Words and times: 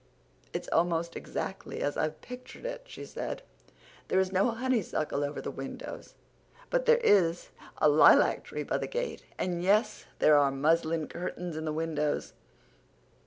"It's 0.51 0.67
almost 0.71 1.15
exactly 1.15 1.79
as 1.83 1.95
I've 1.95 2.21
pictured 2.21 2.65
it," 2.65 2.81
she 2.87 3.05
said. 3.05 3.43
"There 4.07 4.19
is 4.19 4.31
no 4.31 4.49
honeysuckle 4.49 5.23
over 5.23 5.41
the 5.43 5.51
windows, 5.51 6.15
but 6.71 6.87
there 6.87 6.97
is 7.03 7.49
a 7.77 7.87
lilac 7.87 8.43
tree 8.45 8.63
by 8.63 8.79
the 8.79 8.87
gate, 8.87 9.23
and—yes, 9.37 10.05
there 10.17 10.37
are 10.37 10.49
the 10.49 10.57
muslin 10.57 11.07
curtains 11.07 11.55
in 11.55 11.65
the 11.65 11.71
windows. 11.71 12.33